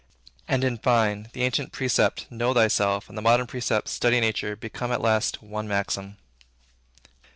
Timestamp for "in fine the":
0.63-1.43